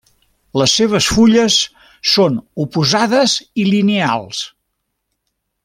Les 0.59 0.71
seves 0.77 1.09
fulles 1.17 1.57
són 2.13 2.39
oposades 2.65 3.37
i 3.65 3.67
lineals. 3.69 4.41